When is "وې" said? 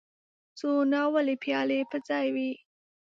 2.35-2.51